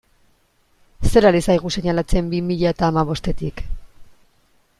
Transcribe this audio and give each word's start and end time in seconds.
Zer 1.09 1.27
ari 1.31 1.41
zaigu 1.47 1.73
seinalatzen 1.75 2.33
bi 2.33 2.41
mila 2.49 2.73
eta 2.77 2.89
hamabostetik? 2.91 3.63